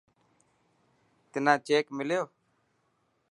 تنا 1.31 1.53
چيڪ 1.67 1.85
مليو. 1.97 2.23